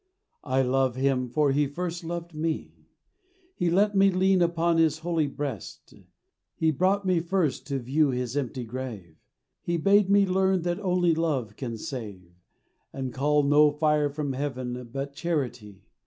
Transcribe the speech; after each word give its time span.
I 0.43 0.63
love 0.63 0.95
Him, 0.95 1.29
for 1.29 1.51
He 1.51 1.67
first 1.67 2.03
loved 2.03 2.33
me. 2.33 2.87
He 3.53 3.69
let 3.69 3.95
me 3.95 4.09
lean 4.09 4.41
upon 4.41 4.77
His 4.79 4.97
holy 4.97 5.27
breast, 5.27 5.93
He 6.55 6.71
brought 6.71 7.05
me 7.05 7.19
first 7.19 7.67
to 7.67 7.77
view 7.77 8.09
His 8.09 8.35
empty 8.35 8.63
grave; 8.65 9.17
He 9.61 9.77
bade 9.77 10.09
me 10.09 10.25
learn 10.25 10.63
that 10.63 10.79
only 10.79 11.13
love 11.13 11.55
can 11.55 11.77
save, 11.77 12.33
And 12.91 13.13
call 13.13 13.43
no 13.43 13.69
fire 13.69 14.09
from 14.09 14.33
heaven 14.33 14.89
but 14.91 15.13
charity. 15.13 15.83